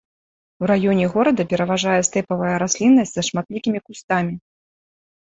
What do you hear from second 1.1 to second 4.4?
горада пераважае стэпавая расліннасць са шматлікімі кустамі.